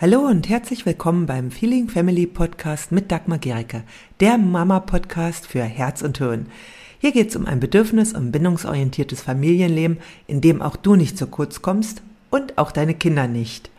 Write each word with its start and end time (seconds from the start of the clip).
Hallo 0.00 0.20
und 0.20 0.48
herzlich 0.48 0.86
willkommen 0.86 1.26
beim 1.26 1.50
Feeling 1.50 1.90
Family 1.90 2.26
Podcast 2.26 2.90
mit 2.90 3.12
Dagmar 3.12 3.36
Gericke, 3.36 3.82
der 4.20 4.38
Mama-Podcast 4.38 5.46
für 5.46 5.62
Herz 5.62 6.00
und 6.00 6.16
Hirn. 6.16 6.46
Hier 7.00 7.12
geht 7.12 7.28
es 7.28 7.36
um 7.36 7.44
ein 7.44 7.60
bedürfnis- 7.60 8.14
und 8.14 8.32
bindungsorientiertes 8.32 9.20
Familienleben, 9.20 9.98
in 10.26 10.40
dem 10.40 10.62
auch 10.62 10.76
du 10.76 10.96
nicht 10.96 11.18
zu 11.18 11.26
kurz 11.26 11.60
kommst 11.60 12.00
und 12.30 12.56
auch 12.56 12.72
deine 12.72 12.94
Kinder 12.94 13.28
nicht. 13.28 13.70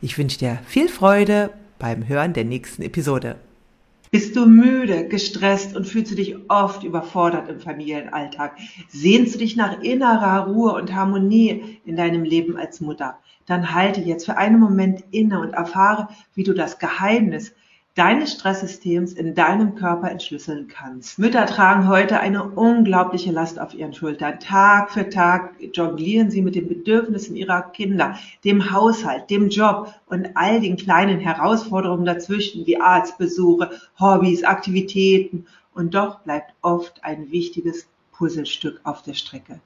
Ich 0.00 0.16
wünsche 0.16 0.38
dir 0.38 0.60
viel 0.66 0.88
Freude 0.88 1.50
beim 1.78 2.08
Hören 2.08 2.32
der 2.32 2.46
nächsten 2.46 2.80
Episode. 2.80 3.36
Bist 4.10 4.36
du 4.36 4.46
müde, 4.46 5.08
gestresst 5.08 5.74
und 5.76 5.84
fühlst 5.84 6.12
du 6.12 6.16
dich 6.16 6.36
oft 6.48 6.84
überfordert 6.84 7.48
im 7.48 7.58
Familienalltag? 7.58 8.56
Sehnst 8.88 9.34
du 9.34 9.38
dich 9.38 9.56
nach 9.56 9.82
innerer 9.82 10.46
Ruhe 10.46 10.74
und 10.74 10.94
Harmonie 10.94 11.80
in 11.84 11.96
deinem 11.96 12.22
Leben 12.22 12.56
als 12.56 12.80
Mutter? 12.80 13.18
Dann 13.46 13.74
halte 13.74 14.00
jetzt 14.00 14.26
für 14.26 14.36
einen 14.36 14.60
Moment 14.60 15.02
inne 15.10 15.40
und 15.40 15.54
erfahre, 15.54 16.08
wie 16.34 16.44
du 16.44 16.52
das 16.52 16.78
Geheimnis 16.78 17.52
deines 17.96 18.32
Stresssystems 18.32 19.14
in 19.14 19.34
deinem 19.34 19.74
Körper 19.74 20.10
entschlüsseln 20.10 20.68
kannst. 20.68 21.18
Mütter 21.18 21.46
tragen 21.46 21.88
heute 21.88 22.20
eine 22.20 22.44
unglaubliche 22.44 23.32
Last 23.32 23.58
auf 23.58 23.72
ihren 23.72 23.94
Schultern. 23.94 24.38
Tag 24.38 24.90
für 24.90 25.08
Tag 25.08 25.54
jonglieren 25.72 26.30
sie 26.30 26.42
mit 26.42 26.54
den 26.54 26.68
Bedürfnissen 26.68 27.36
ihrer 27.36 27.62
Kinder, 27.62 28.18
dem 28.44 28.70
Haushalt, 28.70 29.30
dem 29.30 29.48
Job 29.48 29.94
und 30.04 30.28
all 30.34 30.60
den 30.60 30.76
kleinen 30.76 31.20
Herausforderungen 31.20 32.04
dazwischen, 32.04 32.66
wie 32.66 32.78
Arztbesuche, 32.78 33.70
Hobbys, 33.98 34.44
Aktivitäten. 34.44 35.46
Und 35.72 35.94
doch 35.94 36.20
bleibt 36.20 36.52
oft 36.60 37.02
ein 37.02 37.30
wichtiges 37.30 37.88
Puzzlestück 38.12 38.78
auf 38.84 39.02
der 39.02 39.14
Strecke. 39.14 39.60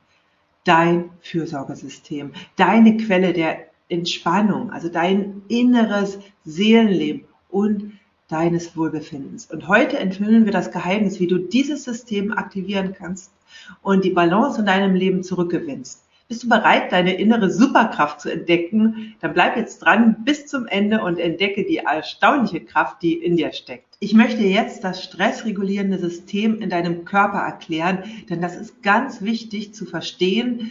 Dein 0.63 1.11
Fürsorgesystem, 1.21 2.31
deine 2.55 2.97
Quelle 2.97 3.33
der 3.33 3.67
Entspannung, 3.89 4.71
also 4.71 4.89
dein 4.89 5.43
inneres 5.49 6.21
Seelenleben 6.45 7.25
und 7.49 7.93
deines 8.31 8.77
Wohlbefindens. 8.77 9.47
Und 9.47 9.69
heute 9.69 9.99
enthüllen 9.99 10.45
wir 10.45 10.53
das 10.53 10.71
Geheimnis, 10.71 11.21
wie 11.21 11.27
du 11.27 11.39
dieses 11.39 11.85
System 11.85 12.33
aktivieren 12.33 12.95
kannst 12.97 13.33
und 13.83 14.05
die 14.05 14.11
Balance 14.11 14.61
in 14.61 14.67
deinem 14.67 14.95
Leben 14.95 15.23
zurückgewinnst. 15.23 16.03
Bist 16.29 16.45
du 16.45 16.49
bereit, 16.49 16.93
deine 16.93 17.15
innere 17.15 17.51
Superkraft 17.51 18.21
zu 18.21 18.33
entdecken? 18.33 19.17
Dann 19.21 19.35
bleib 19.35 19.57
jetzt 19.57 19.81
dran 19.81 20.19
bis 20.25 20.47
zum 20.47 20.69
Ende 20.69 21.03
und 21.03 21.19
entdecke 21.19 21.65
die 21.65 21.79
erstaunliche 21.79 22.61
Kraft, 22.61 23.03
die 23.03 23.15
in 23.15 23.37
dir 23.37 23.53
steckt. 23.53 23.97
Ich 23.99 24.15
möchte 24.15 24.43
jetzt 24.45 24.85
das 24.85 25.03
stressregulierende 25.03 25.99
System 25.99 26.61
in 26.61 26.71
deinem 26.71 27.05
Körper 27.05 27.39
erklären, 27.39 28.05
denn 28.31 28.41
das 28.41 28.55
ist 28.55 28.81
ganz 28.81 29.23
wichtig 29.23 29.75
zu 29.75 29.87
verstehen, 29.87 30.71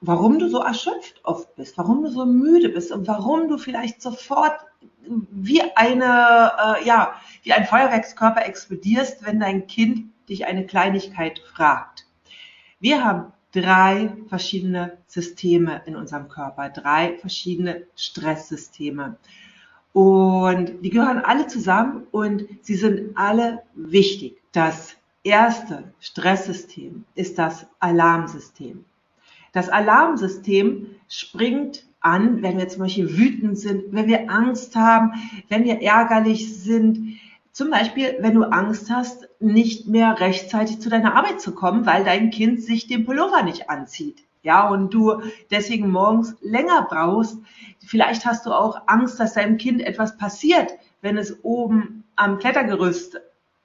warum 0.00 0.38
du 0.38 0.48
so 0.48 0.62
erschöpft 0.62 1.20
oft 1.24 1.54
bist, 1.56 1.76
warum 1.78 2.02
du 2.02 2.10
so 2.10 2.24
müde 2.26 2.68
bist 2.68 2.92
und 2.92 3.06
warum 3.08 3.48
du 3.48 3.58
vielleicht 3.58 4.02
sofort 4.02 4.58
wie 5.08 5.62
eine, 5.76 6.52
äh, 6.80 6.86
ja, 6.86 7.14
wie 7.42 7.52
ein 7.52 7.66
Feuerwerkskörper 7.66 8.44
explodierst, 8.44 9.24
wenn 9.24 9.40
dein 9.40 9.66
Kind 9.66 10.12
dich 10.28 10.46
eine 10.46 10.66
Kleinigkeit 10.66 11.40
fragt. 11.54 12.06
Wir 12.80 13.04
haben 13.04 13.32
drei 13.52 14.12
verschiedene 14.28 14.98
Systeme 15.06 15.82
in 15.86 15.96
unserem 15.96 16.28
Körper, 16.28 16.68
drei 16.68 17.16
verschiedene 17.18 17.86
Stresssysteme. 17.94 19.16
Und 19.92 20.82
die 20.82 20.90
gehören 20.90 21.20
alle 21.24 21.46
zusammen 21.46 22.06
und 22.10 22.46
sie 22.60 22.74
sind 22.74 23.16
alle 23.16 23.62
wichtig. 23.74 24.42
Das 24.52 24.96
erste 25.22 25.94
Stresssystem 26.00 27.06
ist 27.14 27.38
das 27.38 27.66
Alarmsystem. 27.80 28.84
Das 29.56 29.70
Alarmsystem 29.70 30.88
springt 31.08 31.86
an, 32.00 32.42
wenn 32.42 32.58
wir 32.58 32.68
zum 32.68 32.82
Beispiel 32.82 33.16
wütend 33.16 33.58
sind, 33.58 33.84
wenn 33.88 34.06
wir 34.06 34.30
Angst 34.30 34.76
haben, 34.76 35.12
wenn 35.48 35.64
wir 35.64 35.80
ärgerlich 35.80 36.62
sind. 36.62 37.18
Zum 37.52 37.70
Beispiel, 37.70 38.18
wenn 38.20 38.34
du 38.34 38.42
Angst 38.42 38.90
hast, 38.90 39.30
nicht 39.40 39.88
mehr 39.88 40.20
rechtzeitig 40.20 40.80
zu 40.80 40.90
deiner 40.90 41.14
Arbeit 41.14 41.40
zu 41.40 41.54
kommen, 41.54 41.86
weil 41.86 42.04
dein 42.04 42.28
Kind 42.28 42.60
sich 42.60 42.86
den 42.86 43.06
Pullover 43.06 43.42
nicht 43.44 43.70
anzieht. 43.70 44.24
Ja, 44.42 44.68
und 44.68 44.92
du 44.92 45.22
deswegen 45.50 45.90
morgens 45.90 46.36
länger 46.42 46.86
brauchst. 46.90 47.38
Vielleicht 47.78 48.26
hast 48.26 48.44
du 48.44 48.52
auch 48.52 48.82
Angst, 48.88 49.18
dass 49.18 49.32
deinem 49.32 49.56
Kind 49.56 49.80
etwas 49.80 50.18
passiert, 50.18 50.70
wenn 51.00 51.16
es 51.16 51.42
oben 51.44 52.04
am 52.14 52.36
Klettergerüst 52.36 53.18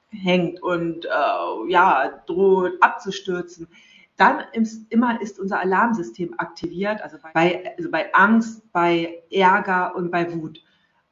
hängt 0.09 0.63
und 0.63 1.03
äh, 1.03 1.69
ja, 1.69 2.23
droht 2.27 2.81
abzustürzen 2.81 3.67
dann 4.21 4.43
ist, 4.53 4.91
immer 4.91 5.19
ist 5.19 5.39
unser 5.39 5.59
Alarmsystem 5.59 6.35
aktiviert, 6.37 7.01
also 7.01 7.17
bei, 7.33 7.73
also 7.75 7.89
bei 7.89 8.13
Angst, 8.13 8.71
bei 8.71 9.23
Ärger 9.31 9.95
und 9.95 10.11
bei 10.11 10.31
Wut. 10.31 10.63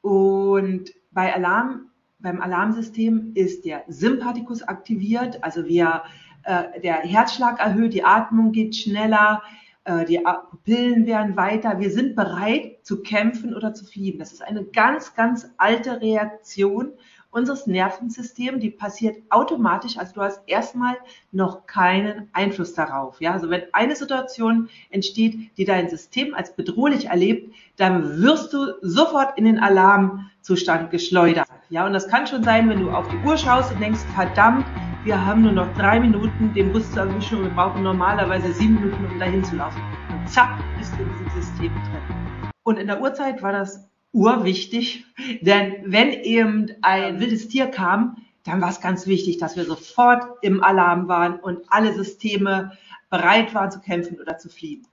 Und 0.01 0.91
bei 1.09 1.33
Alarm, 1.33 1.89
beim 2.19 2.39
Alarmsystem 2.39 3.31
ist 3.33 3.65
der 3.65 3.83
Sympathikus 3.87 4.61
aktiviert, 4.61 5.43
also 5.43 5.65
wir, 5.65 6.03
äh, 6.43 6.79
der 6.81 6.97
Herzschlag 6.97 7.59
erhöht, 7.59 7.95
die 7.95 8.03
Atmung 8.03 8.51
geht 8.51 8.75
schneller, 8.75 9.41
äh, 9.85 10.05
die 10.05 10.21
Pupillen 10.51 11.07
werden 11.07 11.35
weiter. 11.35 11.79
Wir 11.79 11.89
sind 11.89 12.15
bereit 12.15 12.77
zu 12.83 13.01
kämpfen 13.01 13.55
oder 13.55 13.73
zu 13.73 13.85
fliehen. 13.85 14.19
Das 14.19 14.33
ist 14.33 14.43
eine 14.43 14.65
ganz, 14.65 15.15
ganz 15.15 15.49
alte 15.57 15.99
Reaktion 15.99 16.91
unseres 17.31 17.67
Nervensystems, 17.67 18.59
die 18.59 18.71
passiert 18.71 19.17
automatisch. 19.29 19.97
Also 19.97 20.13
du 20.15 20.21
hast 20.21 20.41
erstmal 20.47 20.97
noch 21.31 21.65
keinen 21.67 22.29
Einfluss 22.33 22.73
darauf. 22.73 23.21
Ja, 23.21 23.33
also 23.33 23.49
wenn 23.49 23.63
eine 23.71 23.95
Situation 23.95 24.69
entsteht, 24.89 25.57
die 25.57 25.65
dein 25.65 25.89
System 25.89 26.33
als 26.33 26.55
bedrohlich 26.55 27.05
erlebt, 27.05 27.53
dann 27.77 28.21
wirst 28.21 28.53
du 28.53 28.73
sofort 28.81 29.37
in 29.37 29.45
den 29.45 29.59
Alarmzustand 29.59 30.89
geschleudert. 30.91 31.47
Ja, 31.69 31.85
und 31.85 31.93
das 31.93 32.07
kann 32.07 32.25
schon 32.25 32.43
sein, 32.43 32.69
wenn 32.69 32.79
du 32.79 32.89
auf 32.89 33.07
die 33.09 33.27
Uhr 33.27 33.37
schaust 33.37 33.71
und 33.71 33.79
denkst, 33.79 34.01
verdammt, 34.15 34.65
wir 35.03 35.25
haben 35.25 35.43
nur 35.43 35.53
noch 35.53 35.71
drei 35.75 35.99
Minuten, 35.99 36.53
den 36.53 36.73
Bus 36.73 36.91
zu 36.91 36.99
erwischen 36.99 37.37
und 37.37 37.43
wir 37.45 37.51
brauchen 37.51 37.83
normalerweise 37.83 38.51
sieben 38.51 38.75
Minuten, 38.75 39.05
um 39.05 39.19
dahin 39.19 39.43
zu 39.43 39.55
laufen. 39.55 39.81
Und 40.11 40.29
zack, 40.29 40.59
bist 40.77 40.93
du 40.97 41.03
in 41.03 41.09
diesem 41.13 41.41
System 41.41 41.71
drin. 41.71 42.51
Und 42.63 42.77
in 42.77 42.87
der 42.87 43.01
Uhrzeit 43.01 43.41
war 43.41 43.51
das 43.51 43.88
urwichtig, 44.11 45.05
denn 45.41 45.75
wenn 45.85 46.11
eben 46.11 46.71
ein 46.81 47.19
wildes 47.19 47.47
Tier 47.47 47.67
kam, 47.67 48.17
dann 48.43 48.61
war 48.61 48.69
es 48.69 48.81
ganz 48.81 49.05
wichtig, 49.05 49.37
dass 49.37 49.55
wir 49.55 49.65
sofort 49.65 50.23
im 50.41 50.63
Alarm 50.63 51.07
waren 51.07 51.39
und 51.39 51.61
alle 51.69 51.93
Systeme 51.93 52.71
bereit 53.09 53.53
waren 53.53 53.71
zu 53.71 53.79
kämpfen 53.79 54.19
oder 54.19 54.37
zu 54.37 54.49
fliehen. 54.49 54.87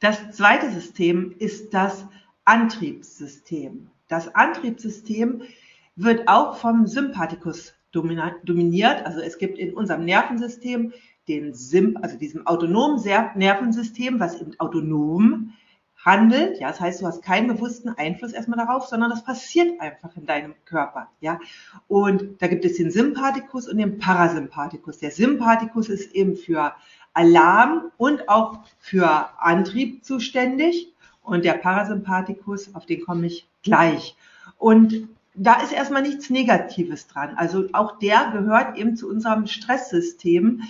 Das 0.00 0.30
zweite 0.32 0.70
System 0.70 1.34
ist 1.38 1.72
das 1.72 2.06
Antriebssystem. 2.44 3.88
Das 4.08 4.34
Antriebssystem 4.34 5.42
wird 5.96 6.28
auch 6.28 6.56
vom 6.56 6.86
Sympathikus 6.86 7.74
dominiert. 7.92 9.06
Also 9.06 9.20
es 9.20 9.38
gibt 9.38 9.58
in 9.58 9.72
unserem 9.74 10.04
Nervensystem 10.04 10.92
den 11.28 11.54
Symp, 11.54 11.98
also 12.02 12.18
diesem 12.18 12.46
autonomen 12.46 13.02
Nervensystem, 13.36 14.20
was 14.20 14.40
eben 14.40 14.52
autonom 14.60 15.54
handelt. 16.06 16.58
Ja, 16.60 16.68
das 16.68 16.80
heißt, 16.80 17.02
du 17.02 17.06
hast 17.06 17.22
keinen 17.22 17.48
bewussten 17.48 17.90
Einfluss 17.90 18.32
erstmal 18.32 18.64
darauf, 18.64 18.86
sondern 18.86 19.10
das 19.10 19.24
passiert 19.24 19.80
einfach 19.80 20.16
in 20.16 20.24
deinem 20.24 20.54
Körper. 20.64 21.08
Ja, 21.20 21.38
und 21.88 22.40
da 22.40 22.46
gibt 22.46 22.64
es 22.64 22.76
den 22.76 22.90
Sympathikus 22.90 23.68
und 23.68 23.76
den 23.76 23.98
Parasympathikus. 23.98 24.98
Der 24.98 25.10
Sympathikus 25.10 25.88
ist 25.88 26.14
eben 26.14 26.36
für 26.36 26.72
Alarm 27.12 27.90
und 27.98 28.28
auch 28.28 28.60
für 28.78 29.28
Antrieb 29.40 30.04
zuständig 30.04 30.92
und 31.22 31.44
der 31.44 31.54
Parasympathikus, 31.54 32.74
auf 32.74 32.86
den 32.86 33.04
komme 33.04 33.26
ich 33.26 33.48
gleich. 33.64 34.16
Und 34.58 35.08
da 35.34 35.60
ist 35.60 35.72
erstmal 35.72 36.02
nichts 36.02 36.30
Negatives 36.30 37.08
dran. 37.08 37.34
Also 37.36 37.64
auch 37.72 37.98
der 37.98 38.30
gehört 38.32 38.78
eben 38.78 38.96
zu 38.96 39.08
unserem 39.08 39.46
Stresssystem. 39.46 40.62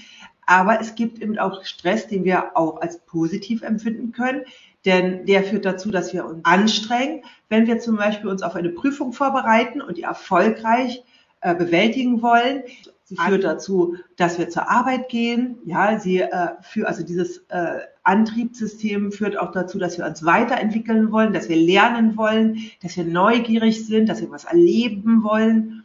Aber 0.47 0.81
es 0.81 0.95
gibt 0.95 1.21
eben 1.21 1.39
auch 1.39 1.65
Stress, 1.65 2.07
den 2.07 2.25
wir 2.25 2.57
auch 2.57 2.81
als 2.81 3.01
positiv 3.01 3.63
empfinden 3.63 4.13
können. 4.13 4.43
Denn 4.85 5.27
der 5.27 5.43
führt 5.43 5.65
dazu, 5.65 5.91
dass 5.91 6.15
wir 6.15 6.25
uns 6.25 6.45
anstrengen. 6.45 7.25
Wenn 7.49 7.67
wir 7.67 7.81
zum 7.81 7.97
Beispiel 7.97 8.31
uns 8.31 8.43
auf 8.43 8.55
eine 8.55 8.71
Prüfung 8.71 9.13
vorbereiten 9.13 9.83
und 9.83 9.97
die 9.97 10.05
erfolgreich 10.05 11.03
äh, 11.41 11.55
bewältigen 11.57 12.23
wollen, 12.23 12.63
sie 13.05 13.17
führt 13.17 13.43
dazu, 13.43 13.97
dass 14.17 14.39
wir 14.39 14.49
zur 14.49 14.71
Arbeit 14.71 15.09
gehen. 15.09 15.59
Ja, 15.65 15.99
sie 15.99 16.21
äh, 16.21 16.49
für 16.63 16.87
also 16.87 17.05
dieses 17.05 17.39
äh, 17.49 17.81
Antriebssystem 18.05 19.11
führt 19.11 19.37
auch 19.37 19.51
dazu, 19.51 19.79
dass 19.79 19.99
wir 19.99 20.07
uns 20.07 20.25
weiterentwickeln 20.25 21.11
wollen, 21.11 21.33
dass 21.33 21.49
wir 21.49 21.57
lernen 21.57 22.17
wollen, 22.17 22.71
dass 22.81 22.97
wir 22.97 23.05
neugierig 23.05 23.85
sind, 23.87 24.09
dass 24.09 24.21
wir 24.21 24.31
was 24.31 24.45
erleben 24.45 25.25
wollen 25.25 25.85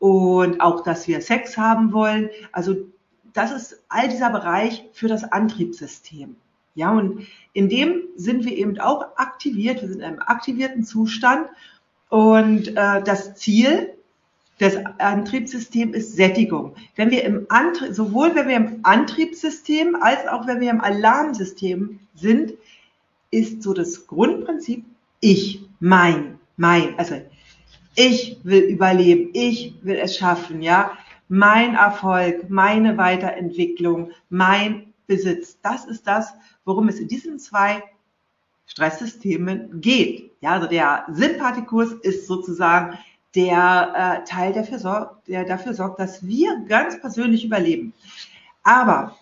und 0.00 0.60
auch, 0.60 0.82
dass 0.82 1.06
wir 1.06 1.20
Sex 1.20 1.56
haben 1.56 1.92
wollen. 1.92 2.28
Also 2.50 2.74
das 3.32 3.52
ist 3.52 3.82
all 3.88 4.08
dieser 4.08 4.30
Bereich 4.30 4.84
für 4.92 5.08
das 5.08 5.24
Antriebssystem. 5.24 6.36
Ja, 6.74 6.90
und 6.92 7.26
in 7.52 7.68
dem 7.68 8.02
sind 8.16 8.44
wir 8.44 8.56
eben 8.56 8.78
auch 8.80 9.16
aktiviert. 9.16 9.82
Wir 9.82 9.88
sind 9.88 9.98
in 9.98 10.04
einem 10.04 10.20
aktivierten 10.20 10.84
Zustand. 10.84 11.48
Und 12.08 12.68
äh, 12.68 13.02
das 13.02 13.34
Ziel 13.34 13.92
des 14.60 14.78
Antriebssystems 14.98 15.96
ist 15.96 16.16
Sättigung. 16.16 16.74
Wenn 16.94 17.10
wir 17.10 17.24
im 17.24 17.46
Antrie 17.48 17.92
sowohl 17.92 18.34
wenn 18.34 18.48
wir 18.48 18.56
im 18.56 18.80
Antriebssystem 18.84 19.96
als 20.00 20.26
auch 20.28 20.46
wenn 20.46 20.60
wir 20.60 20.70
im 20.70 20.80
Alarmsystem 20.80 22.00
sind, 22.14 22.54
ist 23.30 23.62
so 23.62 23.74
das 23.74 24.06
Grundprinzip 24.06 24.84
ich, 25.20 25.64
mein. 25.80 26.38
mein, 26.56 26.98
also 26.98 27.20
ich 27.94 28.38
will 28.42 28.62
überleben, 28.62 29.30
ich 29.34 29.74
will 29.82 29.96
es 29.96 30.16
schaffen, 30.16 30.62
ja. 30.62 30.92
Mein 31.34 31.76
Erfolg, 31.76 32.50
meine 32.50 32.98
Weiterentwicklung, 32.98 34.10
mein 34.28 34.92
Besitz. 35.06 35.58
Das 35.62 35.86
ist 35.86 36.06
das, 36.06 36.34
worum 36.66 36.88
es 36.88 37.00
in 37.00 37.08
diesen 37.08 37.38
zwei 37.38 37.82
Stresssystemen 38.66 39.80
geht. 39.80 40.30
Ja, 40.42 40.50
also 40.50 40.66
der 40.66 41.06
Sympathikus 41.10 41.94
ist 42.02 42.26
sozusagen 42.26 42.98
der 43.34 44.22
äh, 44.22 44.28
Teil, 44.28 44.52
der, 44.52 44.78
sorgt, 44.78 45.26
der 45.26 45.46
dafür 45.46 45.72
sorgt, 45.72 46.00
dass 46.00 46.26
wir 46.26 46.66
ganz 46.68 47.00
persönlich 47.00 47.46
überleben. 47.46 47.94
Aber 48.62 49.16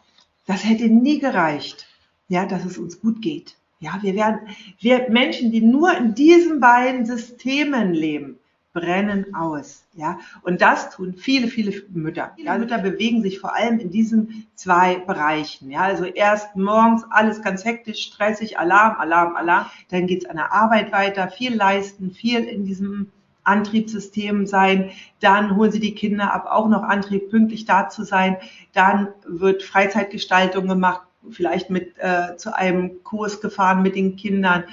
das 0.48 0.64
hätte 0.64 0.88
nie 0.88 1.20
gereicht, 1.20 1.86
ja, 2.26 2.44
dass 2.44 2.64
es 2.64 2.76
uns 2.76 3.00
gut 3.00 3.22
geht. 3.22 3.54
Ja, 3.78 4.00
wir 4.02 4.16
werden, 4.16 4.48
wir 4.80 5.08
Menschen, 5.10 5.52
die 5.52 5.60
nur 5.60 5.96
in 5.96 6.16
diesen 6.16 6.58
beiden 6.58 7.06
Systemen 7.06 7.94
leben, 7.94 8.39
brennen 8.72 9.34
aus. 9.34 9.84
Ja, 9.94 10.19
und 10.43 10.61
das 10.61 10.90
tun 10.90 11.14
viele, 11.14 11.49
viele 11.49 11.82
Mütter. 11.90 12.32
Viele 12.37 12.58
Mütter 12.58 12.78
bewegen 12.78 13.22
sich 13.22 13.40
vor 13.40 13.55
allem 13.55 13.81
in 13.81 13.90
diesen 13.90 14.46
zwei 14.55 14.96
Bereichen. 14.96 15.70
Ja, 15.70 15.81
also 15.81 16.05
erst 16.05 16.55
morgens 16.56 17.05
alles 17.11 17.43
ganz 17.43 17.64
hektisch, 17.64 18.02
stressig, 18.02 18.58
Alarm, 18.58 18.96
Alarm, 19.00 19.37
Alarm. 19.37 19.67
Dann 19.90 20.06
geht's 20.06 20.26
an 20.26 20.37
der 20.37 20.52
Arbeit 20.52 20.93
weiter, 20.93 21.28
viel 21.28 21.55
leisten, 21.55 22.12
viel 22.12 22.44
in 22.44 22.64
diesem 22.64 23.11
Antriebssystem 23.43 24.46
sein. 24.46 24.90
Dann 25.20 25.56
holen 25.56 25.73
sie 25.73 25.81
die 25.81 25.94
Kinder 25.94 26.32
ab, 26.32 26.46
auch 26.49 26.69
noch 26.69 26.82
Antrieb, 26.82 27.31
pünktlich 27.31 27.64
da 27.64 27.88
zu 27.88 28.05
sein. 28.05 28.37
Dann 28.73 29.08
wird 29.26 29.62
Freizeitgestaltung 29.62 30.69
gemacht, 30.69 31.02
vielleicht 31.31 31.70
mit 31.70 31.94
äh, 31.99 32.37
zu 32.37 32.55
einem 32.55 33.02
Kurs 33.02 33.40
gefahren 33.40 33.82
mit 33.82 33.96
den 33.96 34.16
Kindern. 34.16 34.64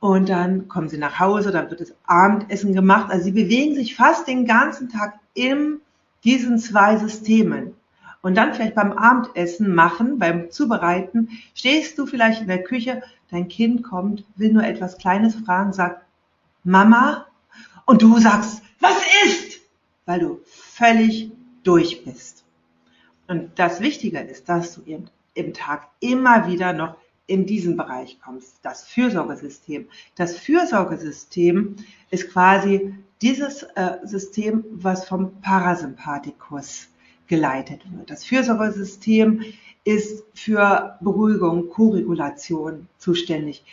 Und 0.00 0.30
dann 0.30 0.66
kommen 0.66 0.88
sie 0.88 0.96
nach 0.96 1.20
Hause, 1.20 1.52
dann 1.52 1.70
wird 1.70 1.82
das 1.82 1.94
Abendessen 2.06 2.72
gemacht. 2.72 3.10
Also 3.10 3.24
sie 3.24 3.32
bewegen 3.32 3.74
sich 3.74 3.94
fast 3.94 4.26
den 4.26 4.46
ganzen 4.46 4.88
Tag 4.88 5.20
in 5.34 5.80
diesen 6.24 6.58
zwei 6.58 6.96
Systemen. 6.96 7.74
Und 8.22 8.34
dann 8.34 8.54
vielleicht 8.54 8.74
beim 8.74 8.92
Abendessen 8.92 9.74
machen, 9.74 10.18
beim 10.18 10.50
Zubereiten, 10.50 11.28
stehst 11.54 11.98
du 11.98 12.06
vielleicht 12.06 12.40
in 12.40 12.48
der 12.48 12.62
Küche, 12.62 13.02
dein 13.30 13.48
Kind 13.48 13.82
kommt, 13.82 14.24
will 14.36 14.52
nur 14.52 14.64
etwas 14.64 14.98
Kleines 14.98 15.34
fragen, 15.34 15.72
sagt, 15.72 16.04
Mama, 16.64 17.26
und 17.86 18.02
du 18.02 18.18
sagst, 18.18 18.62
was 18.80 18.96
ist? 19.24 19.60
Weil 20.06 20.20
du 20.20 20.40
völlig 20.44 21.30
durch 21.62 22.04
bist. 22.04 22.44
Und 23.28 23.58
das 23.58 23.80
Wichtige 23.80 24.18
ist, 24.18 24.48
dass 24.48 24.74
du 24.74 24.82
eben 24.84 25.08
im 25.34 25.54
Tag 25.54 25.88
immer 26.00 26.48
wieder 26.48 26.72
noch 26.72 26.96
in 27.30 27.46
diesen 27.46 27.76
Bereich 27.76 28.18
kommst, 28.20 28.56
das 28.62 28.82
Fürsorgesystem. 28.82 29.86
Das 30.16 30.36
Fürsorgesystem 30.36 31.76
ist 32.10 32.28
quasi 32.32 32.92
dieses 33.22 33.62
äh, 33.62 33.98
System, 34.02 34.64
was 34.72 35.06
vom 35.06 35.40
Parasympathikus 35.40 36.88
geleitet 37.28 37.82
wird. 37.96 38.10
Das 38.10 38.24
Fürsorgesystem 38.24 39.44
ist 39.84 40.24
für 40.34 40.98
Beruhigung, 41.00 41.68
Koregulation 41.70 42.88
zuständig. 42.98 43.64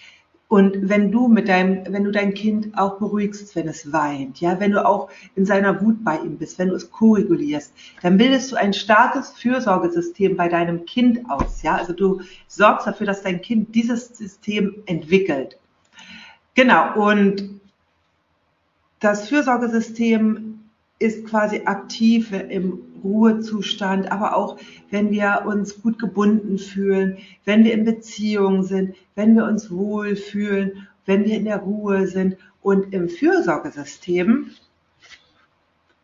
Und 0.50 0.88
wenn 0.88 1.12
du 1.12 1.28
mit 1.28 1.50
deinem, 1.50 1.84
wenn 1.90 2.06
du 2.06 2.12
dein 2.12 2.34
Kind 2.34 2.78
auch 2.78 3.00
beruhigst, 3.00 3.54
wenn 3.56 3.68
es 3.68 3.92
weint, 3.92 4.40
ja, 4.40 4.60
wenn 4.62 4.72
du 4.72 4.86
auch 4.86 5.10
in 5.36 5.46
seiner 5.46 5.82
Wut 5.82 6.06
bei 6.06 6.18
ihm 6.20 6.38
bist, 6.38 6.58
wenn 6.58 6.70
du 6.70 6.76
es 6.76 6.90
korrigulierst, 6.90 7.74
dann 8.02 8.18
bildest 8.18 8.52
du 8.52 8.56
ein 8.56 8.72
starkes 8.72 9.32
Fürsorgesystem 9.32 10.38
bei 10.38 10.48
deinem 10.48 10.86
Kind 10.86 11.30
aus, 11.30 11.64
ja. 11.64 11.76
Also 11.76 11.92
du 11.92 12.22
sorgst 12.48 12.88
dafür, 12.88 13.08
dass 13.08 13.24
dein 13.24 13.42
Kind 13.42 13.76
dieses 13.76 14.08
System 14.18 14.76
entwickelt. 14.86 15.60
Genau. 16.56 16.96
Und 16.96 17.60
das 19.02 19.28
Fürsorgesystem 19.28 20.60
ist 21.00 21.26
quasi 21.28 21.62
aktiv 21.66 22.32
im 22.32 22.80
Ruhezustand, 23.04 24.12
aber 24.12 24.36
auch 24.36 24.58
wenn 24.90 25.12
wir 25.12 25.44
uns 25.46 25.82
gut 25.82 26.00
gebunden 26.00 26.58
fühlen, 26.58 27.18
wenn 27.46 27.64
wir 27.64 27.74
in 27.74 27.86
Beziehung 27.86 28.64
sind, 28.64 28.96
wenn 29.16 29.36
wir 29.36 29.46
uns 29.46 29.72
wohlfühlen, 29.72 30.88
wenn 31.06 31.26
wir 31.26 31.36
in 31.36 31.46
der 31.46 31.58
Ruhe 31.58 32.08
sind. 32.08 32.38
Und 32.62 32.94
im 32.94 33.10
Fürsorgesystem 33.10 34.52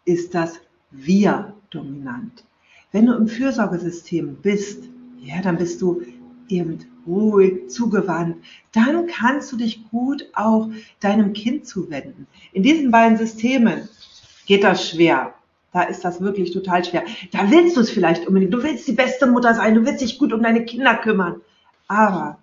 ist 0.05 0.33
das 0.33 0.59
Wir 0.91 1.53
dominant. 1.69 2.45
Wenn 2.91 3.07
du 3.07 3.15
im 3.15 3.27
Fürsorgesystem 3.27 4.37
bist, 4.41 4.83
ja, 5.19 5.41
dann 5.41 5.57
bist 5.57 5.81
du 5.81 6.01
eben 6.47 6.79
ruhig, 7.07 7.69
zugewandt. 7.69 8.37
Dann 8.71 9.07
kannst 9.07 9.51
du 9.51 9.57
dich 9.57 9.89
gut 9.89 10.25
auch 10.33 10.69
deinem 10.99 11.33
Kind 11.33 11.65
zuwenden. 11.65 12.27
In 12.51 12.63
diesen 12.63 12.91
beiden 12.91 13.17
Systemen 13.17 13.89
geht 14.45 14.63
das 14.63 14.89
schwer. 14.89 15.33
Da 15.73 15.81
ist 15.83 16.05
das 16.05 16.21
wirklich 16.21 16.51
total 16.51 16.85
schwer. 16.85 17.03
Da 17.31 17.49
willst 17.49 17.75
du 17.75 17.81
es 17.81 17.89
vielleicht 17.89 18.27
unbedingt. 18.27 18.53
Du 18.53 18.63
willst 18.63 18.87
die 18.87 18.93
beste 18.93 19.25
Mutter 19.25 19.55
sein. 19.55 19.75
Du 19.75 19.85
willst 19.85 20.01
dich 20.01 20.19
gut 20.19 20.31
um 20.31 20.43
deine 20.43 20.65
Kinder 20.65 20.95
kümmern. 20.95 21.41
Aber 21.87 22.37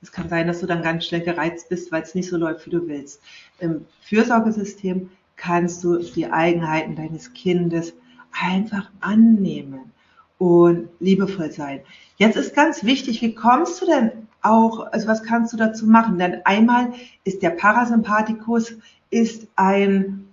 es 0.00 0.10
kann 0.10 0.28
sein, 0.28 0.46
dass 0.46 0.60
du 0.60 0.66
dann 0.66 0.82
ganz 0.82 1.04
schnell 1.04 1.20
gereizt 1.20 1.68
bist, 1.68 1.92
weil 1.92 2.02
es 2.02 2.14
nicht 2.14 2.28
so 2.28 2.36
läuft, 2.36 2.66
wie 2.66 2.70
du 2.70 2.88
willst. 2.88 3.20
Im 3.60 3.86
Fürsorgesystem 4.00 5.10
kannst 5.36 5.84
du 5.84 5.98
die 5.98 6.30
Eigenheiten 6.30 6.96
deines 6.96 7.32
Kindes 7.34 7.94
einfach 8.32 8.90
annehmen 9.00 9.92
und 10.38 10.88
liebevoll 10.98 11.52
sein. 11.52 11.80
Jetzt 12.16 12.36
ist 12.36 12.54
ganz 12.54 12.84
wichtig, 12.84 13.22
wie 13.22 13.34
kommst 13.34 13.80
du 13.82 13.86
denn 13.86 14.10
auch, 14.40 14.80
also 14.92 15.06
was 15.06 15.22
kannst 15.22 15.52
du 15.52 15.56
dazu 15.56 15.86
machen? 15.86 16.18
Denn 16.18 16.40
einmal 16.46 16.92
ist 17.24 17.42
der 17.42 17.50
Parasympathikus 17.50 18.74
ist 19.10 19.46
ein 19.56 20.31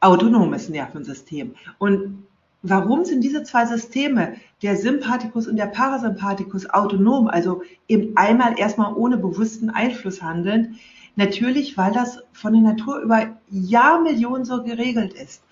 autonomes 0.00 0.68
Nervensystem. 0.68 1.54
Und 1.78 2.24
warum 2.62 3.04
sind 3.04 3.22
diese 3.22 3.42
zwei 3.42 3.66
Systeme, 3.66 4.36
der 4.62 4.76
Sympathikus 4.76 5.46
und 5.46 5.56
der 5.56 5.66
Parasympathikus, 5.66 6.68
autonom, 6.70 7.28
also 7.28 7.62
eben 7.88 8.16
einmal 8.16 8.58
erstmal 8.58 8.94
ohne 8.94 9.16
bewussten 9.16 9.70
Einfluss 9.70 10.22
handeln? 10.22 10.78
Natürlich, 11.16 11.76
weil 11.76 11.92
das 11.92 12.22
von 12.32 12.52
der 12.52 12.62
Natur 12.62 12.98
über 13.00 13.36
Jahrmillionen 13.50 14.44
so 14.44 14.62
geregelt 14.62 15.14
ist. 15.14 15.42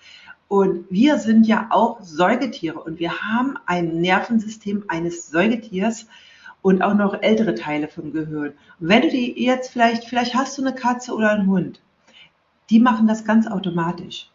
Und 0.47 0.85
wir 0.89 1.17
sind 1.17 1.45
ja 1.45 1.67
auch 1.71 2.01
Säugetiere 2.01 2.79
und 2.79 2.99
wir 2.99 3.19
haben 3.19 3.57
ein 3.65 3.99
Nervensystem 3.99 4.85
eines 4.87 5.29
Säugetiers 5.29 6.07
und 6.61 6.81
auch 6.81 6.93
noch 6.93 7.21
ältere 7.21 7.53
Teile 7.53 7.89
vom 7.89 8.13
Gehirn. 8.13 8.53
Und 8.79 8.87
wenn 8.87 9.01
du 9.01 9.09
die 9.09 9.43
jetzt 9.43 9.71
vielleicht, 9.71 10.05
vielleicht 10.05 10.35
hast 10.35 10.57
du 10.57 10.61
eine 10.61 10.73
Katze 10.73 11.13
oder 11.13 11.31
einen 11.31 11.47
Hund, 11.47 11.81
die 12.69 12.79
machen 12.79 13.07
das 13.07 13.25
ganz 13.25 13.47
automatisch 13.47 14.29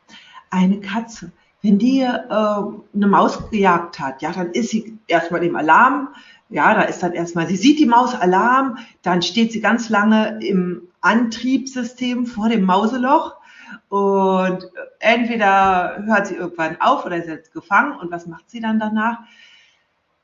eine 0.52 0.80
Katze, 0.80 1.32
wenn 1.62 1.78
die 1.78 2.00
äh, 2.00 2.12
eine 2.28 3.06
Maus 3.06 3.50
gejagt 3.50 3.98
hat, 3.98 4.22
ja, 4.22 4.32
dann 4.32 4.52
ist 4.52 4.70
sie 4.70 4.98
erstmal 5.06 5.42
im 5.42 5.56
Alarm, 5.56 6.08
ja, 6.50 6.74
da 6.74 6.82
ist 6.82 7.02
dann 7.02 7.12
erstmal, 7.12 7.48
sie 7.48 7.56
sieht 7.56 7.78
die 7.78 7.86
Maus 7.86 8.14
Alarm, 8.14 8.78
dann 9.02 9.22
steht 9.22 9.52
sie 9.52 9.60
ganz 9.60 9.88
lange 9.88 10.38
im 10.44 10.82
Antriebssystem 11.00 12.26
vor 12.26 12.48
dem 12.48 12.64
Mauseloch 12.64 13.36
und 13.88 14.68
entweder 14.98 16.02
hört 16.04 16.26
sie 16.26 16.34
irgendwann 16.34 16.80
auf 16.80 17.06
oder 17.06 17.16
ist 17.16 17.28
jetzt 17.28 17.52
gefangen 17.52 17.98
und 17.98 18.10
was 18.10 18.26
macht 18.26 18.50
sie 18.50 18.60
dann 18.60 18.78
danach? 18.78 19.20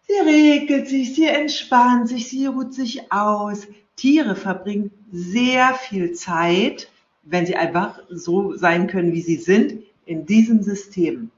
Sie 0.03 0.29
regelt 0.29 0.89
sich, 0.89 1.15
sie 1.15 1.27
entspannt 1.27 2.09
sich, 2.09 2.29
sie 2.29 2.47
ruht 2.47 2.75
sich 2.75 3.13
aus. 3.13 3.67
Tiere 3.97 4.37
verbringen 4.37 4.91
sehr 5.11 5.75
viel 5.75 6.13
Zeit, 6.13 6.91
wenn 7.23 7.47
sie 7.47 7.57
einfach 7.57 7.99
so 8.09 8.55
sein 8.55 8.87
können, 8.87 9.13
wie 9.13 9.21
sie 9.21 9.37
sind, 9.37 9.83
in 10.09 10.27
diesem 10.27 10.63
System. 10.63 11.31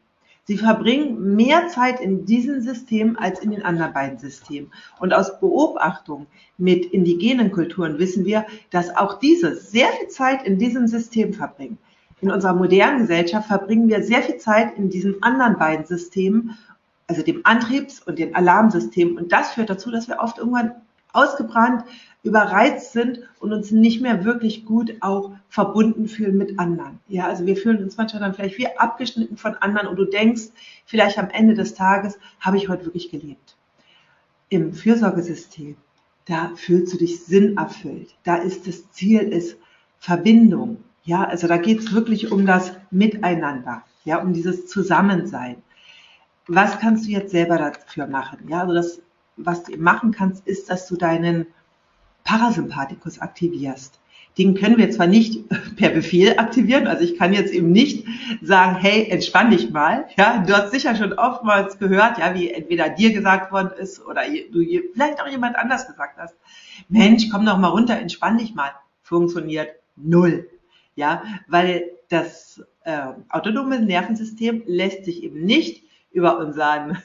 Sie 0.45 0.57
verbringen 0.57 1.37
mehr 1.37 1.69
Zeit 1.69 2.01
in 2.01 2.25
diesem 2.25 2.61
System 2.61 3.17
als 3.19 3.41
in 3.41 3.51
den 3.51 3.63
anderen 3.63 3.93
beiden 3.93 4.19
Systemen. 4.19 4.73
Und 4.99 5.13
aus 5.15 5.39
Beobachtung 5.39 6.27
mit 6.59 6.87
indigenen 6.87 7.53
Kulturen 7.53 7.99
wissen 7.99 8.25
wir, 8.25 8.47
dass 8.71 8.97
auch 8.97 9.19
diese 9.21 9.55
sehr 9.55 9.89
viel 9.89 10.09
Zeit 10.09 10.45
in 10.45 10.59
diesem 10.59 10.89
System 10.89 11.35
verbringen. 11.35 11.79
In 12.21 12.31
unserer 12.31 12.55
modernen 12.55 13.01
Gesellschaft 13.01 13.49
verbringen 13.49 13.89
wir 13.89 14.03
sehr 14.03 14.23
viel 14.23 14.39
Zeit 14.39 14.77
in 14.77 14.91
diesen 14.91 15.23
anderen 15.23 15.59
beiden 15.59 15.87
Systemen, 15.87 16.59
also 17.07 17.23
dem 17.23 17.43
Antriebs- 17.45 18.01
und 18.01 18.19
dem 18.19 18.35
Alarmsystem. 18.35 19.17
Und 19.17 19.33
das 19.33 19.53
führt 19.53 19.71
dazu, 19.71 19.91
dass 19.91 20.09
wir 20.09 20.19
oft 20.19 20.39
irgendwann 20.39 20.73
ausgebrannt, 21.13 21.85
überreizt 22.23 22.93
sind 22.93 23.21
und 23.39 23.53
uns 23.53 23.71
nicht 23.71 24.03
mehr 24.03 24.25
wirklich 24.25 24.65
gut 24.65 24.95
auch 25.01 25.33
verbunden 25.49 26.07
fühlen 26.07 26.37
mit 26.37 26.59
anderen. 26.59 27.01
Ja, 27.09 27.27
also 27.27 27.47
wir 27.47 27.57
fühlen 27.57 27.83
uns 27.83 27.97
manchmal 27.97 28.21
dann 28.21 28.35
vielleicht 28.35 28.59
wie 28.59 28.69
abgeschnitten 28.77 29.37
von 29.37 29.55
anderen 29.55 29.89
und 29.89 29.97
du 29.97 30.05
denkst, 30.05 30.51
vielleicht 30.85 31.19
am 31.19 31.31
Ende 31.31 31.55
des 31.55 31.75
Tages 31.75 32.19
habe 32.41 32.57
ich 32.57 32.69
heute 32.69 32.85
wirklich 32.85 33.11
gelebt. 33.11 33.57
Im 34.49 34.73
Fürsorgesystem, 34.73 35.77
da 36.27 36.53
fühlst 36.57 36.93
du 36.93 36.99
dich 36.99 37.25
sinnerfüllt. 37.25 38.15
Da 38.25 38.37
ist 38.37 38.67
das 38.67 38.91
Ziel 38.91 39.21
ist 39.21 39.57
Verbindung. 39.99 40.85
Ja, 41.05 41.25
also 41.25 41.47
da 41.47 41.57
geht 41.57 41.81
es 41.81 41.93
wirklich 41.93 42.31
um 42.31 42.47
das 42.47 42.73
Miteinander, 42.91 43.83
ja, 44.05 44.21
um 44.21 44.33
dieses 44.33 44.67
Zusammensein. 44.67 45.63
Was 46.47 46.79
kannst 46.79 47.07
du 47.07 47.11
jetzt 47.11 47.31
selber 47.31 47.59
dafür 47.59 48.07
machen? 48.07 48.49
Ja, 48.49 48.61
also 48.61 48.75
das 48.75 49.01
was 49.37 49.65
du 49.65 49.77
machen 49.77 50.13
kannst, 50.13 50.47
ist, 50.47 50.71
dass 50.71 50.87
du 50.87 50.97
deinen 50.97 51.47
Parasympathikus 52.25 53.21
aktivierst. 53.21 54.01
Den 54.39 54.55
können 54.55 54.79
wir 54.79 54.91
zwar 54.91 55.07
nicht 55.07 55.49
per 55.77 55.91
Befehl 55.91 56.39
aktivieren, 56.39 56.87
also 56.87 57.03
ich 57.03 57.19
kann 57.19 57.33
jetzt 57.33 57.53
eben 57.53 57.73
nicht 57.73 58.07
sagen, 58.43 58.77
hey, 58.77 59.09
entspann 59.11 59.51
dich 59.51 59.71
mal. 59.71 60.07
Ja, 60.17 60.45
du 60.47 60.55
hast 60.55 60.71
sicher 60.71 60.95
schon 60.95 61.13
oftmals 61.15 61.79
gehört, 61.79 62.19
ja, 62.19 62.35
wie 62.35 62.51
entweder 62.51 62.89
dir 62.89 63.13
gesagt 63.13 63.51
worden 63.53 63.73
ist 63.77 64.05
oder 64.05 64.23
du 64.53 64.65
vielleicht 64.93 65.21
auch 65.21 65.29
jemand 65.29 65.57
anders 65.57 65.87
gesagt 65.87 66.19
hast. 66.19 66.37
Mensch, 66.89 67.29
komm 67.31 67.45
doch 67.45 67.59
mal 67.59 67.69
runter, 67.69 67.99
entspann 67.99 68.39
dich 68.39 68.55
mal. 68.55 68.71
Funktioniert 69.03 69.71
null. 69.97 70.49
Ja, 70.95 71.23
weil 71.49 71.91
das 72.09 72.63
äh, 72.85 73.13
autonome 73.29 73.81
Nervensystem 73.81 74.63
lässt 74.67 75.05
sich 75.05 75.23
eben 75.23 75.45
nicht 75.45 75.85
über 76.13 76.39
unseren 76.39 76.99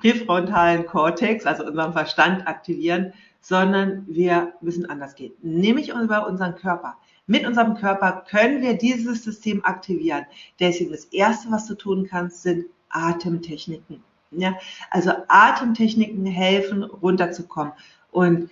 präfrontalen 0.00 0.86
Kortex, 0.86 1.46
also 1.46 1.64
unseren 1.64 1.92
Verstand 1.92 2.46
aktivieren, 2.46 3.12
sondern 3.40 4.04
wir 4.06 4.52
müssen 4.60 4.88
anders 4.88 5.14
gehen, 5.14 5.32
nämlich 5.42 5.90
über 5.90 6.26
unseren 6.26 6.54
Körper. 6.54 6.96
Mit 7.26 7.46
unserem 7.46 7.74
Körper 7.74 8.24
können 8.28 8.62
wir 8.62 8.74
dieses 8.74 9.24
System 9.24 9.64
aktivieren. 9.64 10.26
Deswegen 10.60 10.90
das 10.90 11.04
Erste, 11.06 11.50
was 11.50 11.66
du 11.66 11.74
tun 11.74 12.06
kannst, 12.08 12.42
sind 12.42 12.66
Atemtechniken. 12.90 14.02
Ja, 14.30 14.54
also 14.90 15.12
Atemtechniken 15.28 16.24
helfen, 16.26 16.82
runterzukommen. 16.82 17.72
Und 18.10 18.50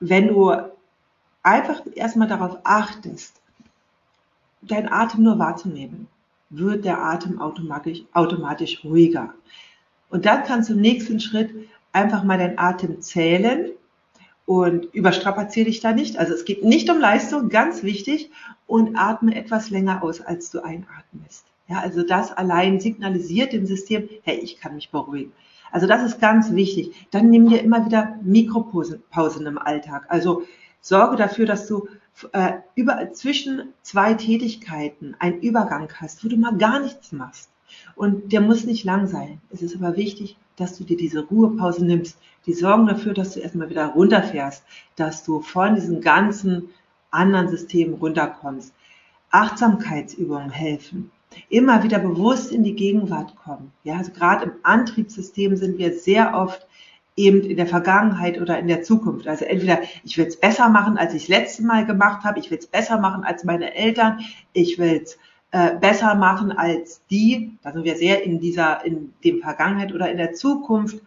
wenn 0.00 0.28
du 0.28 0.54
einfach 1.42 1.82
erstmal 1.94 2.28
darauf 2.28 2.58
achtest, 2.64 3.40
deinen 4.62 4.88
Atem 4.88 5.22
nur 5.22 5.38
wahrzunehmen, 5.38 6.08
wird 6.50 6.84
der 6.84 7.02
Atem 7.02 7.40
automatisch, 7.40 8.02
automatisch 8.12 8.82
ruhiger. 8.84 9.34
Und 10.10 10.26
dann 10.26 10.44
kannst 10.44 10.68
du 10.68 10.74
im 10.74 10.80
nächsten 10.80 11.20
Schritt 11.20 11.50
einfach 11.92 12.24
mal 12.24 12.38
deinen 12.38 12.58
Atem 12.58 13.00
zählen 13.00 13.70
und 14.46 14.86
überstrapaziere 14.94 15.66
dich 15.66 15.80
da 15.80 15.92
nicht. 15.92 16.18
Also 16.18 16.32
es 16.32 16.44
geht 16.44 16.64
nicht 16.64 16.88
um 16.88 16.98
Leistung, 16.98 17.48
ganz 17.50 17.82
wichtig, 17.82 18.30
und 18.66 18.96
atme 18.96 19.34
etwas 19.34 19.70
länger 19.70 20.02
aus, 20.02 20.20
als 20.20 20.50
du 20.50 20.60
einatmest. 20.62 21.44
Ja, 21.68 21.80
also 21.80 22.02
das 22.02 22.32
allein 22.32 22.80
signalisiert 22.80 23.52
dem 23.52 23.66
System, 23.66 24.08
hey, 24.22 24.38
ich 24.38 24.58
kann 24.58 24.74
mich 24.74 24.90
beruhigen. 24.90 25.32
Also 25.70 25.86
das 25.86 26.02
ist 26.02 26.20
ganz 26.20 26.52
wichtig. 26.52 26.94
Dann 27.10 27.28
nimm 27.28 27.48
dir 27.48 27.60
immer 27.60 27.84
wieder 27.84 28.16
Mikropausen 28.22 29.46
im 29.46 29.58
Alltag. 29.58 30.06
Also 30.08 30.44
sorge 30.80 31.16
dafür, 31.16 31.44
dass 31.44 31.66
du 31.66 31.88
äh, 32.32 32.52
über, 32.74 33.12
zwischen 33.12 33.74
zwei 33.82 34.14
Tätigkeiten 34.14 35.14
einen 35.18 35.40
Übergang 35.40 35.88
hast, 36.00 36.24
wo 36.24 36.28
du 36.28 36.36
mal 36.36 36.56
gar 36.56 36.80
nichts 36.80 37.12
machst. 37.12 37.50
Und 37.94 38.32
der 38.32 38.40
muss 38.40 38.64
nicht 38.64 38.84
lang 38.84 39.06
sein. 39.06 39.40
Es 39.50 39.62
ist 39.62 39.76
aber 39.76 39.96
wichtig, 39.96 40.36
dass 40.56 40.76
du 40.76 40.84
dir 40.84 40.96
diese 40.96 41.24
Ruhepause 41.26 41.84
nimmst. 41.84 42.18
Die 42.46 42.52
sorgen 42.52 42.86
dafür, 42.86 43.14
dass 43.14 43.34
du 43.34 43.40
erstmal 43.40 43.70
wieder 43.70 43.86
runterfährst, 43.86 44.64
dass 44.96 45.24
du 45.24 45.40
von 45.40 45.74
diesen 45.74 46.00
ganzen 46.00 46.70
anderen 47.10 47.48
Systemen 47.48 47.94
runterkommst. 47.94 48.72
Achtsamkeitsübungen 49.30 50.50
helfen. 50.50 51.10
Immer 51.50 51.82
wieder 51.82 51.98
bewusst 51.98 52.52
in 52.52 52.64
die 52.64 52.74
Gegenwart 52.74 53.36
kommen. 53.36 53.72
Ja, 53.84 53.96
also 53.96 54.12
gerade 54.12 54.46
im 54.46 54.52
Antriebssystem 54.62 55.56
sind 55.56 55.78
wir 55.78 55.92
sehr 55.92 56.34
oft 56.34 56.66
eben 57.16 57.42
in 57.42 57.56
der 57.56 57.66
Vergangenheit 57.66 58.40
oder 58.40 58.58
in 58.58 58.68
der 58.68 58.82
Zukunft. 58.82 59.26
Also 59.26 59.44
entweder 59.44 59.80
ich 60.04 60.16
will 60.16 60.26
es 60.26 60.38
besser 60.38 60.68
machen, 60.68 60.96
als 60.96 61.14
ich 61.14 61.26
das 61.26 61.28
letzte 61.28 61.64
Mal 61.64 61.84
gemacht 61.84 62.24
habe, 62.24 62.38
ich 62.38 62.50
will 62.50 62.58
es 62.58 62.66
besser 62.66 62.98
machen 62.98 63.24
als 63.24 63.44
meine 63.44 63.74
Eltern, 63.74 64.20
ich 64.52 64.78
will 64.78 65.02
es 65.02 65.18
äh, 65.50 65.76
besser 65.76 66.14
machen 66.14 66.52
als 66.52 67.02
die, 67.10 67.56
da 67.62 67.72
sind 67.72 67.84
wir 67.84 67.96
sehr 67.96 68.22
in 68.22 68.40
dieser, 68.40 68.84
in 68.84 69.14
dem 69.24 69.40
Vergangenheit 69.40 69.94
oder 69.94 70.10
in 70.10 70.18
der 70.18 70.34
Zukunft. 70.34 70.98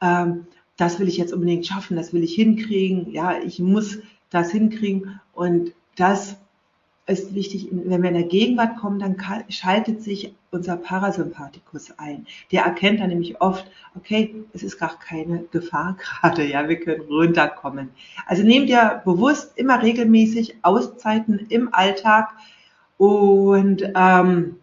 Ähm, 0.00 0.46
das 0.76 0.98
will 0.98 1.08
ich 1.08 1.18
jetzt 1.18 1.32
unbedingt 1.32 1.66
schaffen, 1.66 1.96
das 1.96 2.12
will 2.12 2.24
ich 2.24 2.34
hinkriegen, 2.34 3.12
ja, 3.12 3.38
ich 3.44 3.60
muss 3.60 3.98
das 4.30 4.50
hinkriegen 4.50 5.20
und 5.32 5.72
das 5.96 6.36
ist 7.06 7.34
wichtig, 7.34 7.68
wenn 7.70 8.02
wir 8.02 8.08
in 8.08 8.16
der 8.16 8.24
Gegenwart 8.24 8.78
kommen, 8.78 8.98
dann 8.98 9.16
schaltet 9.50 10.02
sich 10.02 10.34
unser 10.50 10.76
Parasympathikus 10.76 11.98
ein. 11.98 12.26
Der 12.50 12.62
erkennt 12.62 13.00
dann 13.00 13.10
nämlich 13.10 13.40
oft, 13.42 13.70
okay, 13.94 14.34
es 14.54 14.62
ist 14.62 14.78
gar 14.78 14.98
keine 14.98 15.44
Gefahr 15.50 15.96
gerade, 16.22 16.46
ja, 16.46 16.66
wir 16.68 16.80
können 16.80 17.02
runterkommen. 17.02 17.90
Also 18.26 18.42
nehmt 18.42 18.70
ihr 18.70 19.02
bewusst 19.04 19.52
immer 19.56 19.82
regelmäßig 19.82 20.56
Auszeiten 20.62 21.46
im 21.50 21.74
Alltag 21.74 22.30
und 22.98 23.82
ähm, 23.94 24.56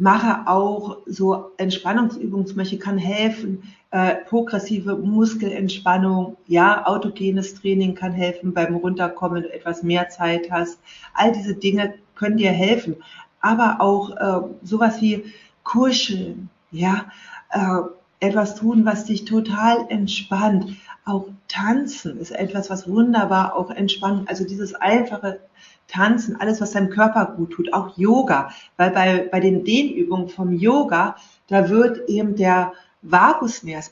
mache 0.00 0.46
auch 0.46 0.98
so 1.06 1.50
Entspannungsübungen, 1.58 2.46
zum 2.46 2.56
Beispiel 2.56 2.78
kann 2.78 2.96
helfen, 2.96 3.62
äh, 3.90 4.16
progressive 4.26 4.96
Muskelentspannung, 4.96 6.36
ja, 6.46 6.86
autogenes 6.86 7.54
Training 7.54 7.94
kann 7.94 8.12
helfen 8.12 8.54
beim 8.54 8.76
Runterkommen, 8.76 9.42
du 9.42 9.52
etwas 9.52 9.82
mehr 9.82 10.08
Zeit 10.08 10.50
hast. 10.50 10.78
All 11.12 11.32
diese 11.32 11.54
Dinge 11.54 11.94
können 12.14 12.38
dir 12.38 12.50
helfen. 12.50 12.96
Aber 13.40 13.76
auch 13.80 14.16
äh, 14.16 14.48
sowas 14.62 15.00
wie 15.00 15.24
Kuscheln, 15.64 16.48
ja, 16.70 17.06
äh, 17.50 17.80
etwas 18.20 18.54
tun, 18.54 18.84
was 18.84 19.04
dich 19.04 19.24
total 19.24 19.86
entspannt. 19.88 20.76
Auch 21.04 21.26
tanzen 21.48 22.18
ist 22.18 22.30
etwas, 22.30 22.70
was 22.70 22.88
wunderbar 22.88 23.56
auch 23.56 23.70
entspannt. 23.70 24.28
Also 24.28 24.44
dieses 24.44 24.74
einfache 24.74 25.40
Tanzen, 25.90 26.36
alles, 26.40 26.60
was 26.60 26.72
deinem 26.72 26.90
Körper 26.90 27.34
gut 27.36 27.52
tut, 27.52 27.72
auch 27.72 27.96
Yoga, 27.98 28.50
weil 28.76 28.90
bei, 28.90 29.28
bei 29.30 29.40
den 29.40 29.64
Dehnübungen 29.64 30.28
vom 30.28 30.52
Yoga, 30.52 31.16
da 31.48 31.68
wird 31.68 32.08
eben 32.08 32.36
der 32.36 32.72
Vagusnerv 33.02 33.90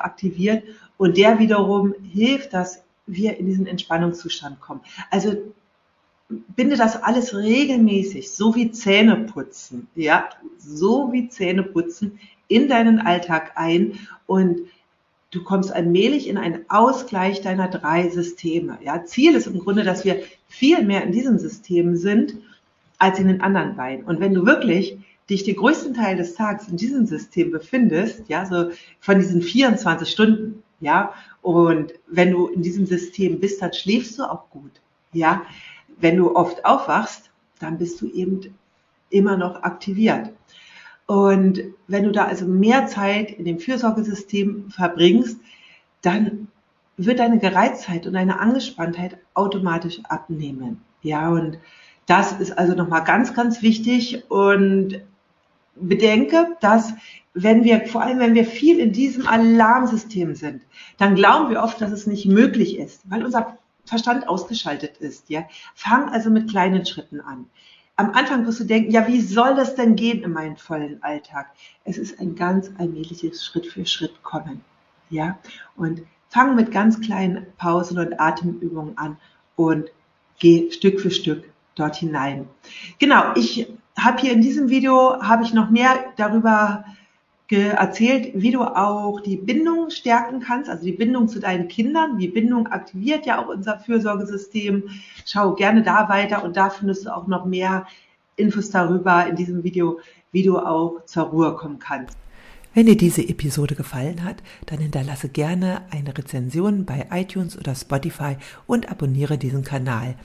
aktiviert 0.00 0.64
und 0.96 1.16
der 1.16 1.38
wiederum 1.38 1.94
hilft, 2.02 2.52
dass 2.52 2.82
wir 3.06 3.38
in 3.38 3.46
diesen 3.46 3.66
Entspannungszustand 3.66 4.60
kommen. 4.60 4.80
Also 5.10 5.36
binde 6.28 6.76
das 6.76 7.02
alles 7.02 7.34
regelmäßig, 7.34 8.32
so 8.32 8.54
wie 8.54 8.72
Zähne 8.72 9.16
putzen, 9.16 9.88
ja, 9.94 10.28
so 10.58 11.12
wie 11.12 11.28
Zähne 11.28 11.62
putzen 11.62 12.18
in 12.48 12.68
deinen 12.68 12.98
Alltag 12.98 13.52
ein 13.54 13.98
und 14.26 14.60
du 15.30 15.42
kommst 15.42 15.72
allmählich 15.72 16.28
in 16.28 16.38
einen 16.38 16.64
Ausgleich 16.68 17.40
deiner 17.40 17.68
drei 17.68 18.08
Systeme. 18.08 18.78
Ja, 18.82 19.04
Ziel 19.04 19.34
ist 19.34 19.46
im 19.46 19.58
Grunde, 19.58 19.84
dass 19.84 20.04
wir 20.04 20.22
viel 20.48 20.82
mehr 20.82 21.02
in 21.02 21.12
diesem 21.12 21.38
System 21.38 21.96
sind 21.96 22.36
als 22.98 23.18
in 23.18 23.28
den 23.28 23.40
anderen 23.40 23.76
beiden. 23.76 24.04
Und 24.04 24.20
wenn 24.20 24.34
du 24.34 24.46
wirklich 24.46 24.98
dich 25.28 25.44
den 25.44 25.56
größten 25.56 25.94
Teil 25.94 26.16
des 26.16 26.34
Tages 26.34 26.68
in 26.68 26.76
diesem 26.76 27.06
System 27.06 27.50
befindest, 27.50 28.22
ja, 28.28 28.46
so 28.46 28.70
von 29.00 29.18
diesen 29.18 29.42
24 29.42 30.08
Stunden, 30.08 30.62
ja, 30.80 31.12
und 31.42 31.94
wenn 32.06 32.30
du 32.30 32.46
in 32.48 32.62
diesem 32.62 32.86
System 32.86 33.40
bist, 33.40 33.60
dann 33.60 33.72
schläfst 33.72 34.18
du 34.18 34.24
auch 34.24 34.48
gut, 34.50 34.72
ja. 35.12 35.42
Wenn 35.98 36.16
du 36.16 36.36
oft 36.36 36.64
aufwachst, 36.64 37.30
dann 37.58 37.78
bist 37.78 38.00
du 38.00 38.10
eben 38.10 38.54
immer 39.10 39.36
noch 39.36 39.62
aktiviert. 39.62 40.30
Und 41.06 41.62
wenn 41.86 42.04
du 42.04 42.10
da 42.10 42.24
also 42.24 42.46
mehr 42.46 42.86
Zeit 42.86 43.30
in 43.30 43.44
dem 43.44 43.60
Fürsorgesystem 43.60 44.70
verbringst, 44.70 45.38
dann 46.02 46.48
wird 46.96 47.20
deine 47.20 47.38
Gereiztheit 47.38 48.06
und 48.06 48.14
deine 48.14 48.40
Angespanntheit 48.40 49.18
automatisch 49.34 50.00
abnehmen. 50.04 50.80
Ja, 51.02 51.28
und 51.28 51.58
das 52.06 52.32
ist 52.32 52.56
also 52.56 52.74
nochmal 52.74 53.04
ganz, 53.04 53.34
ganz 53.34 53.62
wichtig 53.62 54.28
und 54.30 55.00
bedenke, 55.76 56.56
dass 56.60 56.94
wenn 57.34 57.64
wir, 57.64 57.86
vor 57.86 58.02
allem 58.02 58.18
wenn 58.18 58.34
wir 58.34 58.46
viel 58.46 58.78
in 58.78 58.92
diesem 58.92 59.26
Alarmsystem 59.26 60.34
sind, 60.34 60.62
dann 60.96 61.14
glauben 61.14 61.50
wir 61.50 61.62
oft, 61.62 61.80
dass 61.80 61.92
es 61.92 62.06
nicht 62.06 62.26
möglich 62.26 62.78
ist, 62.78 63.02
weil 63.10 63.24
unser 63.24 63.58
Verstand 63.84 64.28
ausgeschaltet 64.28 64.96
ist. 64.96 65.28
Ja, 65.28 65.44
fang 65.74 66.08
also 66.08 66.30
mit 66.30 66.48
kleinen 66.48 66.86
Schritten 66.86 67.20
an 67.20 67.46
am 67.96 68.10
Anfang 68.12 68.46
wirst 68.46 68.60
du 68.60 68.64
denken, 68.64 68.90
ja, 68.90 69.06
wie 69.08 69.20
soll 69.20 69.54
das 69.54 69.74
denn 69.74 69.96
gehen 69.96 70.22
in 70.22 70.32
meinem 70.32 70.56
vollen 70.56 71.02
Alltag? 71.02 71.50
Es 71.84 71.98
ist 71.98 72.20
ein 72.20 72.34
ganz 72.34 72.70
allmähliches 72.78 73.44
Schritt 73.44 73.66
für 73.66 73.86
Schritt 73.86 74.22
kommen. 74.22 74.62
Ja, 75.08 75.38
und 75.76 76.02
fang 76.28 76.56
mit 76.56 76.70
ganz 76.70 77.00
kleinen 77.00 77.46
Pausen 77.56 77.98
und 77.98 78.20
Atemübungen 78.20 78.98
an 78.98 79.16
und 79.54 79.86
geh 80.38 80.70
Stück 80.70 81.00
für 81.00 81.10
Stück 81.10 81.44
dort 81.74 81.96
hinein. 81.96 82.48
Genau, 82.98 83.32
ich 83.34 83.72
habe 83.98 84.20
hier 84.20 84.32
in 84.32 84.42
diesem 84.42 84.68
Video 84.68 85.22
habe 85.22 85.44
ich 85.44 85.54
noch 85.54 85.70
mehr 85.70 86.12
darüber 86.16 86.84
erzählt, 87.50 88.32
wie 88.34 88.50
du 88.50 88.62
auch 88.62 89.20
die 89.20 89.36
Bindung 89.36 89.90
stärken 89.90 90.40
kannst, 90.40 90.68
also 90.68 90.84
die 90.84 90.92
Bindung 90.92 91.28
zu 91.28 91.38
deinen 91.38 91.68
Kindern. 91.68 92.18
Die 92.18 92.28
Bindung 92.28 92.66
aktiviert 92.66 93.24
ja 93.26 93.42
auch 93.42 93.48
unser 93.48 93.78
Fürsorgesystem. 93.78 94.84
Schau 95.24 95.54
gerne 95.54 95.82
da 95.82 96.08
weiter 96.08 96.42
und 96.44 96.56
da 96.56 96.70
findest 96.70 97.06
du 97.06 97.14
auch 97.14 97.26
noch 97.26 97.44
mehr 97.44 97.86
Infos 98.36 98.70
darüber 98.70 99.26
in 99.26 99.36
diesem 99.36 99.62
Video, 99.62 100.00
wie 100.32 100.42
du 100.42 100.58
auch 100.58 101.04
zur 101.06 101.24
Ruhe 101.24 101.54
kommen 101.54 101.78
kannst. 101.78 102.16
Wenn 102.74 102.86
dir 102.86 102.96
diese 102.96 103.26
Episode 103.26 103.74
gefallen 103.74 104.22
hat, 104.22 104.42
dann 104.66 104.80
hinterlasse 104.80 105.30
gerne 105.30 105.82
eine 105.90 106.16
Rezension 106.16 106.84
bei 106.84 107.06
iTunes 107.10 107.56
oder 107.56 107.74
Spotify 107.74 108.36
und 108.66 108.90
abonniere 108.90 109.38
diesen 109.38 109.64
Kanal. 109.64 110.16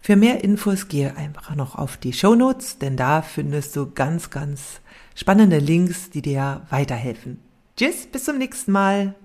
Für 0.00 0.16
mehr 0.16 0.42
Infos 0.42 0.88
gehe 0.88 1.16
einfach 1.16 1.54
noch 1.54 1.76
auf 1.76 1.96
die 1.96 2.12
Show 2.12 2.34
Notes, 2.34 2.78
denn 2.78 2.96
da 2.96 3.22
findest 3.22 3.76
du 3.76 3.90
ganz, 3.92 4.30
ganz 4.30 4.80
spannende 5.18 5.58
Links, 5.58 6.10
die 6.10 6.22
dir 6.22 6.62
weiterhelfen. 6.70 7.40
Tschüss, 7.76 8.06
bis 8.06 8.24
zum 8.24 8.38
nächsten 8.38 8.70
Mal. 8.70 9.16